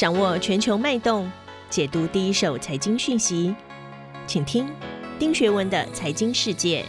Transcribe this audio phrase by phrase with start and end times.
[0.00, 1.30] 掌握全球脉动，
[1.68, 3.54] 解读第一手财经讯息，
[4.26, 4.66] 请听
[5.18, 6.82] 丁学文的财经世界。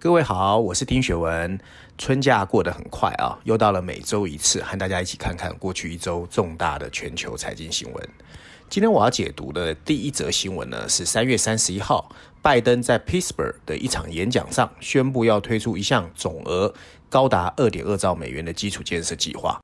[0.00, 1.56] 各位好，我是丁学文。
[1.96, 8.08] 春假过得很快啊，又到了每周一次和大家一起看看过去一周重大的全球财经新闻。
[8.68, 12.10] 今天我要解读的第一则新闻呢，是三月三十一号，
[12.42, 16.74] 拜登在 Pittsburgh 的一场演讲上宣布要推出一项总额
[17.08, 19.60] 高达二点二兆美元的基础建设计划。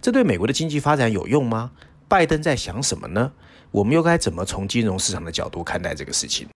[0.00, 1.72] 这对美国的经济发展有用吗？
[2.08, 3.32] 拜登在想什么呢？
[3.70, 6.48] 我们又该怎么从金融市场的角度看待这个事情？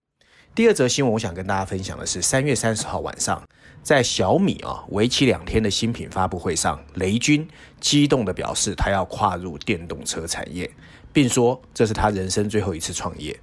[0.54, 3.40] 第二则新闻，我想跟大家分享的是三月三十号晚上，
[3.82, 7.48] 在小米啊为期两天的新品发布会上，雷军
[7.80, 10.70] 激动地表示他要跨入电动车产业。
[11.12, 13.36] 并说这是他人生最后一次创业。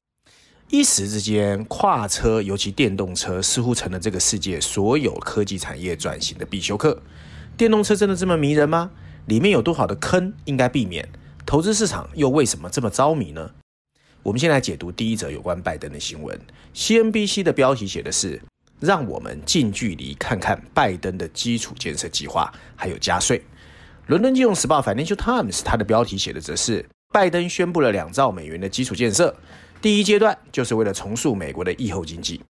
[0.69, 7.01] 一时之间，跨车尤其电动车似乎成了这个世界所有科技产业转型的必修课。
[7.57, 8.91] 电动车真的这么迷人吗？
[9.25, 11.09] 里面有多少的坑应该避免？
[11.45, 13.51] 投资市场又为什么这么着迷呢？
[14.23, 16.39] 我们先来解读第一则有关拜登的新闻。
[16.73, 18.41] CNBC 的标题写的是
[18.79, 23.43] ：“让我们近距离看看拜登的基础建设计划，还有加税。”
[24.07, 26.85] 伦敦金融时报 Financial Times 它的标题写的则是。
[27.13, 29.33] 拜登宣布了两兆美元的基础建设，
[29.81, 32.41] 第一阶段就是为了重塑美国的疫后经济。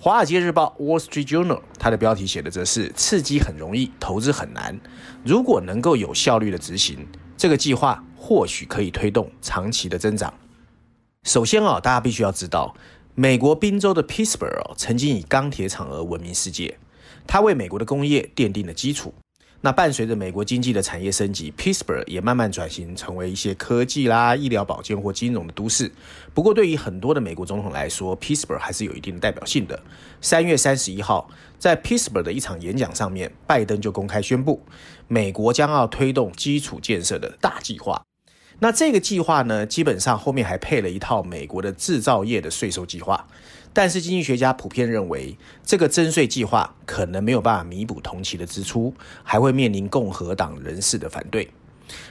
[0.00, 4.80] 华尔街日报 （Wall Street Journal） 它的标题写的则是“刺激很容易，投资很难”。
[5.22, 7.06] 如果能够有效率的执行
[7.36, 10.32] 这个计划，或许可以推动长期的增长。
[11.24, 12.74] 首先啊，大家必须要知道，
[13.20, 16.78] 美国宾州的 Pittsburgh 曾经以钢铁厂而闻名世界，
[17.26, 19.12] 它为美国的工业奠定了基础。
[19.60, 25.90] 那伴随着美国经济的产业升级，Pittsburgh 也慢慢转型成为一些科技啦、医疗保健或金融的都市。
[26.32, 29.82] 不过，对于很多的美国总统来说，Pittsburgh 还是有一定的代表性的。
[30.20, 34.62] 三月三十一号，在 Pittsburgh 的一场演讲上面，拜登就公开宣布，
[35.08, 38.00] 美国将要推动基础建设的大计划。
[38.60, 43.26] 那这个计划呢，基本上后面还配了一套美国的制造业的税收计划。
[43.72, 51.48] 但是经济学家普遍认为，这个征税计划可能没有办法弥补同期的支出，还会面临共和党人士的反对。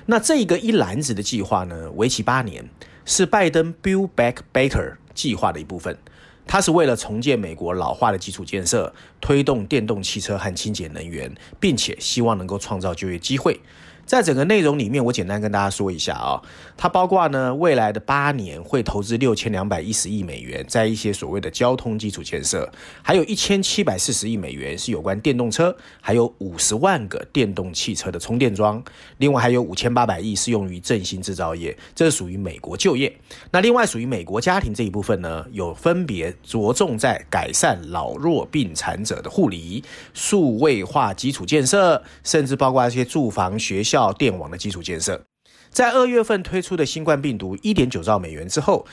[0.05, 2.69] 那这个一篮子的计划呢，为期八年，
[3.03, 5.97] 是拜登 Build Back Better 计划的一部分。
[6.45, 13.59] 它是为了重建美国老化的基础建设，推动电动汽车和清洁能源，并且希望能够创造就业机会。
[14.07, 16.41] 在整个内容里面，我简单跟大家说一下啊，
[16.77, 22.71] 它包括呢未来的八年会投资六千两百一十亿美元在一些所谓的交通基础建设，
[23.03, 28.81] 还有一千七百四十亿美元是有关电动车，还有五十万个电动汽车的充电桩，
[29.17, 33.13] 另外还有五千八百亿是用于振兴制造业，这是属于美国就业。
[33.51, 43.96] 那另外属于美国家庭这一部分呢，有分别着重在改善老弱病残者的护理、数位化基础建设，甚至包括一些住房、学校。
[43.97, 45.19] 到电网的基础建设，
[45.71, 48.85] 在二月份推出的新冠病毒一点九兆美元之后，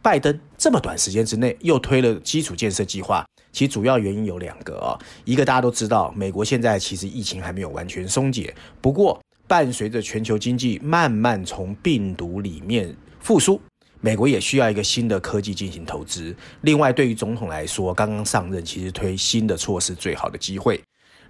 [0.00, 3.26] 拜登这么短时间之内又推了基础建设计划。
[3.50, 13.60] 其主要原因有两个啊，一个大家都知道，美国现在其实疫情还没有完全松解，不过伴随着全球经济慢慢从病毒里面复苏，
[14.00, 16.32] 美国也需要一个新的科技进行投资。
[16.60, 20.80] 另外，对于总统来说，刚刚上任，其实推新的措施最好的机会。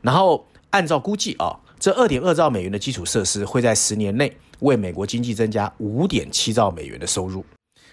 [0.02, 1.58] 然后按照估计啊。
[1.82, 7.44] 这二点二兆美元的基础设施会在十年内为美国经济增加五点七兆美元的收入。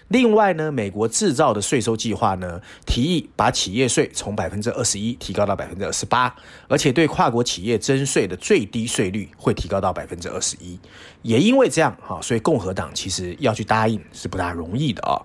[0.06, 6.32] 另外呢，美国制造的税收计划呢，提议把企业税从百分之二十一提高到百分之二十八，
[6.68, 10.78] 而且对跨国企业征税的最低税率会提高到百分之二十一。
[11.22, 15.18] 也因为这样哈，所以共和党其实要去答应是不大容易的啊。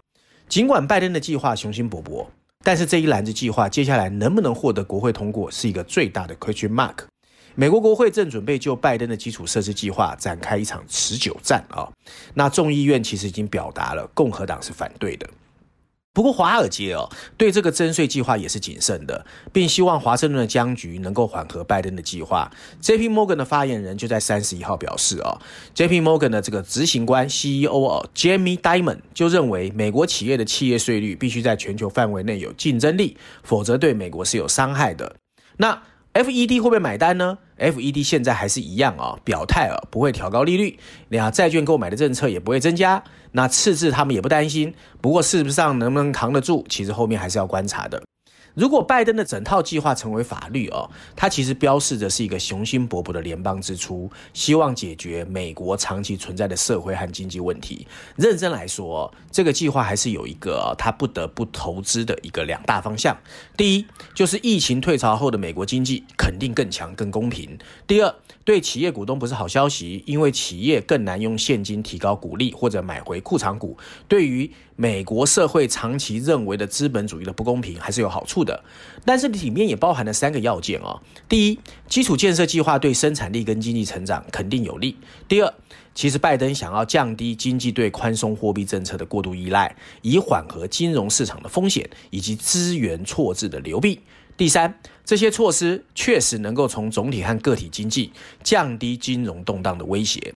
[0.50, 2.26] 尽管拜登的计划雄心勃勃，
[2.64, 7.06] 但是这一篮子计划接下来能不能获得国会通过，是一个最大的 question mark。
[7.56, 11.90] 美国国会正准备就拜登的基础设施计划展开一场持久战啊！
[12.34, 15.28] 那众议院其实已经表达了共和党是反对的。
[16.14, 22.50] 不过华尔街哦对这个征税计划也是谨慎的，并希望华盛顿的僵局能够缓和拜登的计划。
[22.80, 23.10] J.P.
[23.10, 25.40] Morgan 的发言人就在三十一号表示哦
[25.74, 26.00] ，J.P.
[26.00, 35.18] Morgan 的这个执行官 CEO 哦 Jamie Dimon 就认为，美国企业的企业税率必须在全球范围内有竞争力，否则对美国是有伤害的。
[35.58, 35.82] 那
[36.16, 40.80] FED 会不会买单呢？FED 现在还是一样啊，表态啊，不会调高利率，
[41.10, 43.04] 那债券购买的政策也不会增加。
[43.34, 48.02] 那赤字他们也不担心，不过事实上能不能扛得住，其实后面还是要观察的。
[48.56, 57.86] 如果拜登的整套计划成为法律哦，它其实标示着是一个雄心勃勃的联邦支出，希望解决美国长期存在的社会和经济问题。
[58.16, 63.18] 认真来说，这个计划还是有一个他不得不投资的一个两大方向。
[63.58, 68.16] 第一，就是疫情退潮后的美国经济肯定更强、更公平；第二，
[68.46, 73.78] 对企业股东不是好消息，因为企业更难用现金提高股利或者买回库藏股。
[74.08, 78.45] 对于美国社会长期认为的资本主义的不公平，还是有好处。
[78.46, 78.64] 的
[79.04, 81.02] 但是里面也包含了三个要件哦。
[81.28, 84.96] 第一，基础建设计划对生产力跟经济成长肯定有利。
[85.28, 85.54] 第二，
[85.94, 94.00] 其实拜登想要降低经济对宽松货币政策的过度依赖，以缓和金融市场的风险以及资源错置的流弊。
[94.38, 98.12] 第三，这些措施确实能够从总体和个体经济
[98.44, 100.34] 降低金融动荡的威胁。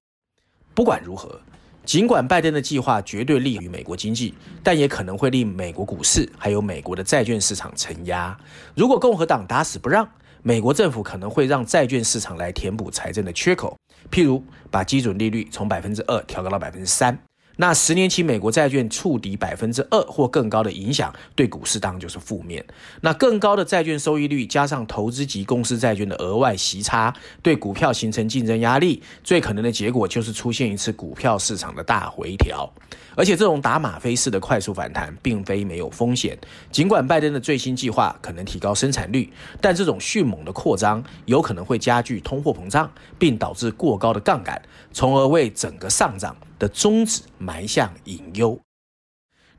[0.74, 1.42] 不管如何，
[1.90, 8.38] 尽管拜登的计划绝对利于美国经济，但也可能会令美国股市还有美国的债券市场承压。
[8.76, 10.08] 如果共和党打死不让，
[10.44, 13.76] 美国政府可能会让债券市场来填补财政的缺口，
[14.12, 17.18] 譬如把基准利率从百分之二调高到百分之三。
[17.62, 22.64] 那十年期美国债券触底百分之二或更高的影响，对股市当然就是负面。
[23.02, 32.72] 那更高的债券收益率加上投资级公司债券的额外息差，对股票形成竞争压力，最可能的结果就是出现一次股票市场的大回调。
[33.20, 36.40] 而且这种打吗啡式的快速反弹，并非没有风险。
[36.72, 39.30] 尽管拜登的最新计划可能提高生产率，
[39.60, 44.62] 但这种迅猛的扩张有可能会加剧通货膨胀，并导致过高的杠杆，
[44.94, 48.58] 从而为整个上涨的宗旨埋下隐忧。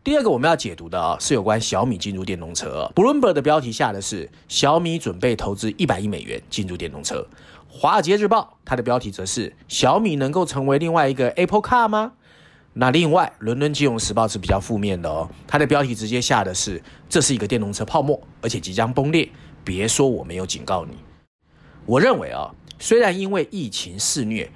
[0.02, 2.90] 第二个我们要解读的啊，是有关小米进入电动车。
[2.94, 7.26] Bloomberg 的标题下的是小米准备投资一百亿美元进入电动车。
[7.68, 12.12] 华尔街日报它的标题则是小米能够成为另外一个 Apple Car 吗？
[12.72, 19.28] 那另外，伦敦金融时报是比较负面的哦，它的标题直接下的是这是一个电动车泡沫，而且即将崩裂。
[19.62, 20.96] 别说我没有警告你。
[21.84, 24.50] 我认为啊，虽然因为疫情肆虐，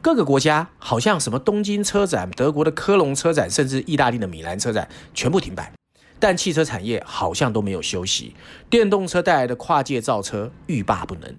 [0.00, 5.72] 各个国家好像什么东京车展、德国的科隆车展，甚至意大利的米兰车展全部停摆，
[6.18, 8.34] 但汽车产业好像都没有休息。
[8.70, 11.34] 电动车带来的跨界造车欲罢不能。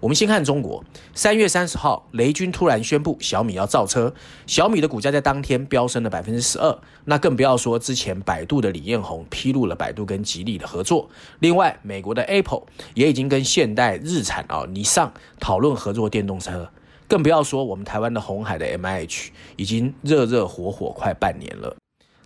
[0.00, 0.82] 我们先看中国，
[1.14, 4.14] 三月三十号，雷军突然宣布小米要造车，
[4.46, 6.78] 小米的股价在当天飙升了百分之十二。
[7.04, 11.10] 那更不要说之前百度的李彦宏披露了百度跟吉利的合作。
[11.40, 12.62] 另外，美国的 Apple
[12.94, 16.70] 也已经跟现代、日产啊、尼桑讨论合作电动车。
[17.06, 21.76] 更不要说我们台湾的红海的 MIH 已经热热火火快半年了。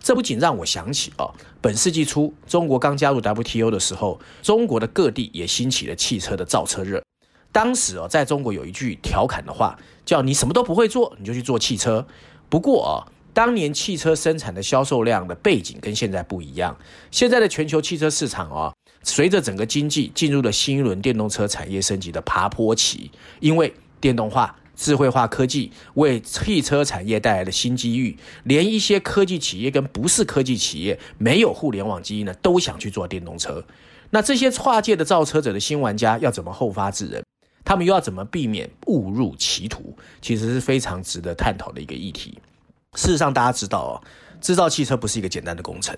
[0.01, 1.27] 这不仅让我想起啊，
[1.59, 7.03] 本世纪初中国刚加入 WTO 的时候，中国的各地也兴起了汽车的造车热。
[7.55, 12.05] 当时哦，在中国有一句调侃的话，叫你什么都不会做，你就去做汽车。
[12.49, 16.77] 不过啊，当年汽车生产的销售量的背景跟现在不一样。
[17.11, 18.73] 现在的全球汽车市场啊，
[19.03, 23.09] 随着整个经济进入了新一轮电动车产业升级的爬坡期，
[23.39, 33.63] 因为电动化、智慧化科技为汽车产业带来的新机遇，连一些科技企业跟不是科技企业没有互联网基因的，都想去做电动车。
[34.09, 37.23] 那这些跨界的造车者的新玩家要怎么后发制人？
[37.65, 39.97] 他们又要怎么避免误入歧途？
[40.21, 42.37] 其实是非常值得探讨的一个议题。
[42.93, 43.93] 事实上，大家知道哦，
[44.39, 45.97] 制造汽车不是一个简单的工程。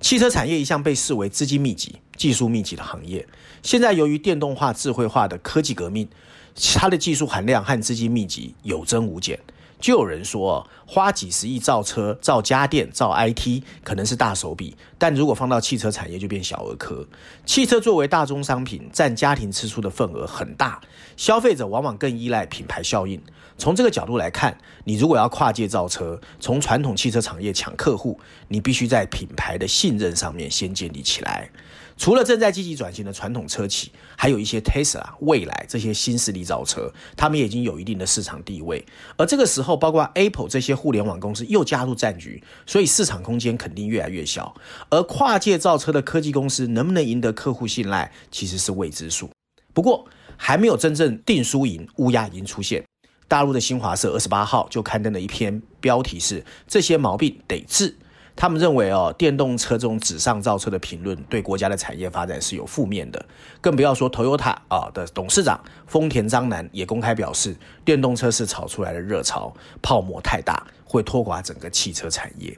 [0.00, 3.26] 汽车产业一向被视为资金密集、技术密集的行业。
[3.62, 6.08] 现在由于电动化、智慧化的科技革命，
[6.74, 9.38] 它的技术含量和资金密集有增无减。
[9.80, 17.06] 就有人说，花几十亿造车、造家电、造 IT 可能是大手笔，但如果放到汽车产业就变小儿科。
[17.46, 20.80] 汽车作为大宗商品，占家庭支出的份额很大，
[21.16, 23.22] 消费者往往更依赖品牌效应。
[23.56, 28.18] 从这个角度来看，你如果要跨界造车，从传统汽车产业抢客户，
[28.48, 31.50] 你必须在品牌的信任上面先建立起来。
[31.98, 38.82] 除了正在积极转型的传统车企，还有一些 Tesla、蔚来这些新势力造车，他们已经有一定的市场地位。
[39.16, 44.54] 而这个时候，包括 Apple 这些互联网公司又加入战局，所以市场空间肯定越来越小。
[44.88, 49.28] 而跨界造车的科技公司能不能赢得客户信赖，其实是未知数。
[49.74, 52.84] 不过，还没有真正定输赢，乌鸦已经出现。
[53.26, 57.96] 大陆的新华社二十八号就刊登了一篇，标题是“这些毛病得治”。
[58.40, 63.26] 他们认为哦，电动车这种纸上造车的评论对国家的产业发展是有负面的，
[63.60, 69.52] 更不要说 Toyota 啊的董事长丰田章男也公开表示，电动车是炒出来的热潮，
[69.82, 72.56] 泡沫太大，会拖垮整个汽车产业。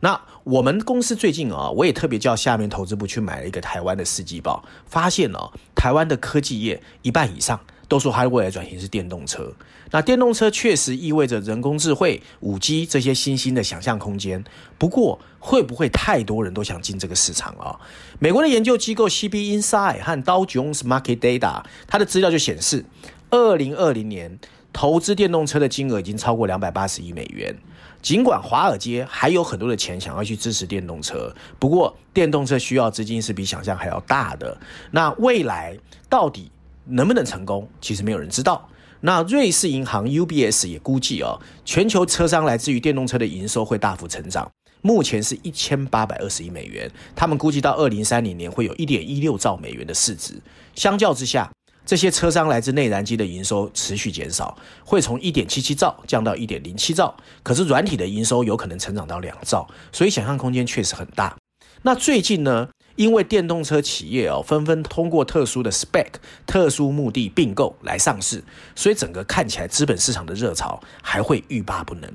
[0.00, 7.58] 那我们公司最近啊，我也特别叫下面投资部去买了一个台湾的世纪报，发现哦，台湾的科技业一半以上。
[7.86, 9.52] 都说它的未来转型是电动车。
[9.94, 14.42] 那电动车确实意味着人工智慧、五 G 这些新兴的想象空间。
[14.76, 17.78] 不过，会不会太多人都想进这个市场啊？
[18.18, 22.84] 美国的研究机构 CB Insight 和 Dow Jones Market Data，它的资料就显示，
[23.30, 24.36] 二零二零年
[24.72, 27.54] 投资电动车的金额已经超过两百八十亿美元。
[28.02, 34.58] 尽管华尔街还有很多的钱想要去支持电动车，不过电动车需要资金是比想象还要大的。
[34.90, 36.50] 那未来到底
[36.84, 38.68] 能不能成功，其实没有人知道。
[39.06, 46.90] 那瑞士银行 UBS 也估计哦，全球车商来自于电动车的营收会大幅成长，目前是一千八百二十亿美元。
[47.14, 50.40] 他们估计到二零三零年会有一点一六兆美元的市值。
[50.74, 51.52] 相较之下，
[51.84, 54.56] 这些车商来自内燃机的营收持续减少，
[54.86, 57.14] 会从一点七七兆降到一点零七兆。
[57.42, 61.36] 可是软体的营收有可能成长到两兆，所以想象空间确实很大。
[61.82, 66.06] 那最近呢，因为电动车企业哦纷纷通过特殊的 spec、
[66.46, 68.42] 特殊目的并购来上市，
[68.74, 72.10] 所以整个看起来资本市场的热潮还会欲罢不能。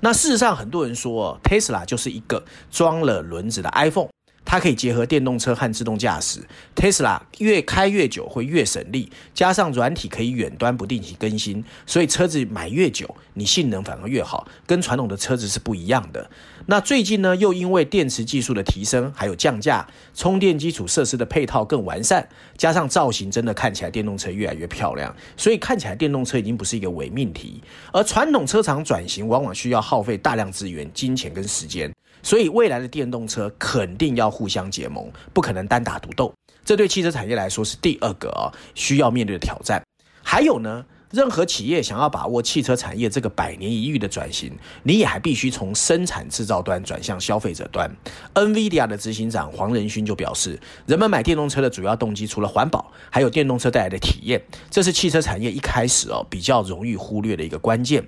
[0.00, 4.08] 那事实上，很多人说 Tesla 就是一个装了轮子的 iPhone。
[4.48, 6.38] 它可以结合电动车和自动驾驶
[6.76, 16.30] ，Tesla 越开越久会越省力，加上软体可以远端不定期更新，所以车子买越久，你性能反而越好，跟传统的车子是不一样的。
[16.68, 27.62] 那最近呢，又因为电池技术的提升，还有降价，充电基础设施的配套更完善，加上造型真的看起来电动车越来越漂亮，所以看起来电动车已经不是一个伪命题。
[27.92, 31.88] 而传统车厂转型往往需要耗费大量资源、金钱跟时间。
[32.22, 36.34] 所以未来的电动车肯定要互相结盟，不可能单打独斗。
[36.64, 39.80] 这对汽车产业来说是第二个啊需要面对的挑战。
[40.20, 47.90] 还有呢，任何企业想要把握汽车产业这个百年一遇的转型，你也还必须从生产制造端转向消费者端。
[48.34, 58.04] NVIDIA 的执行长黄仁勋就表示，人们买电动车的主要动机除了环保，还有电动车带来的体验，这是汽车产业一开始哦比较容易忽略的一个关键。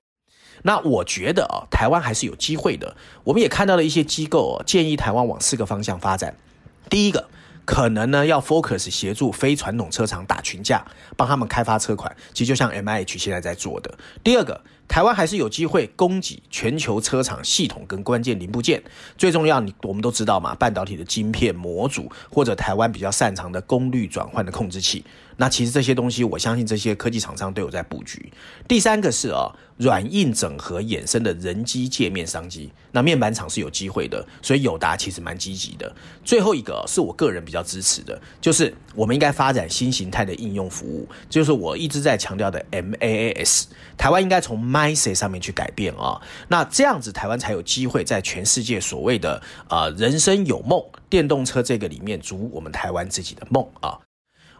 [0.62, 2.96] 那我觉得啊，台湾还是有机会的。
[3.22, 6.36] 我们也看到了一些机构哦建议台湾往四个方向发展。
[6.90, 7.28] 第一个，
[7.68, 10.82] 可能呢要 focus 协助非传统车厂打群架，
[11.18, 13.94] 帮他们开发车款，其实就像 M I H 现在在做的。
[14.24, 14.58] 第二个，
[14.88, 18.82] 台湾还是有机会供给全球车厂系统跟关键零部件。
[19.16, 25.04] 最重要，你我们都知道嘛，半导体的晶片模组，或者台湾比较擅长的功率转换的控制器。
[25.40, 28.32] 那其实这些东西，我相信这些科技厂商都有在布局。
[28.66, 35.94] 第三个是啊，软硬整合衍生的人机界面商机，那面板厂是有机会的，所以友达其实蛮积极的。
[36.24, 43.66] 最后一个是我个人比较支持的，就是我们应该发展新形态的应用服务，就是我一直在强调的 MaaS。
[43.96, 53.98] 台湾应该从 Mindset 上面去改变啊，那这样子台湾才有机会在全世界所谓的呃人生有梦电动车这个里面逐我们台湾自己的梦啊。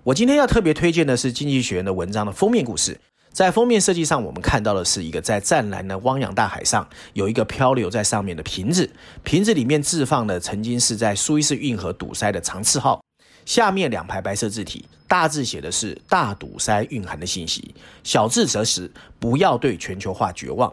[0.02, 2.98] 我今天要特别推荐的是《经济学人》的文章的封面故事。
[3.30, 8.90] 在封面设计上，我们看到的是一个在湛蓝的汪洋大海上，有一个漂流在上面的瓶子，
[9.22, 13.00] 瓶子里面置放的曾经是在苏伊士运河堵塞的长次号。
[13.48, 17.74] 下面两排白色字体，大字写的是大堵塞蕴含的信息，
[18.04, 20.70] 小字则是不要对全球化绝望。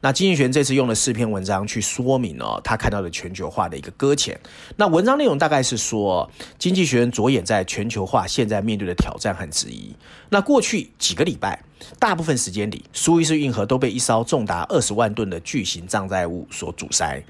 [0.00, 4.38] 那经济学这次用了四篇文章去说明哦，他看到的全球化的一个搁浅。
[4.76, 9.92] 那文章内容大概是说，经济学人着眼在全球化现在面对的挑战和质疑。
[10.28, 11.64] 那过去几个礼拜，
[11.98, 17.20] 大部分时间里，苏伊士运河都被一艘重达二十万吨的巨型障碍物所阻塞。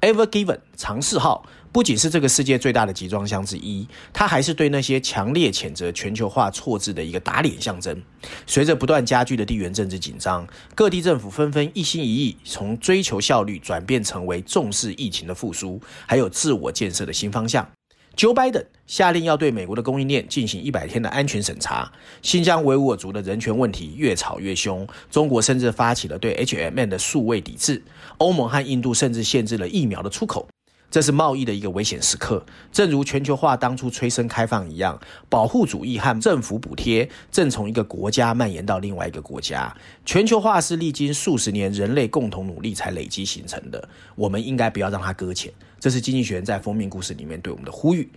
[0.00, 1.46] Ever Given 长四号。
[1.72, 8.02] 不仅是这个世界最大的集装箱之一，它还是对那些强烈谴责全球化错字的一个打脸象征。
[8.44, 17.70] 随着不断加剧的地缘政治紧张，各地政府纷纷一心一意从追求效率转变成为重视疫情的复苏，还有自我建设的新方向。
[18.16, 21.92] Joe Biden 下令要对美国的供应链进行一百天的安全审查。
[22.20, 27.84] 新疆维吾尔族的人权问题越吵越凶，中国甚至发起了对 HMN 的数位抵制。
[28.18, 30.48] 欧盟和印度甚至限制了疫苗的出口。
[30.90, 39.72] 这是贸易的一个危险时刻，正如全球化当初催生开放一样，保护主义和政府补贴正从一个国家蔓延到另外一个国家。
[40.04, 45.52] 全球化是历经数十年人类共同努力才累积形成的，我们应该不要让它搁浅。
[45.78, 48.10] 这是经济学人在封面故事里面对我们的呼吁。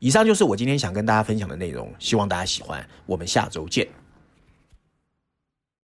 [0.00, 2.84] 以上就是我今天想跟大家分享的内容，希望大家喜欢。
[3.06, 3.86] 我们下周见。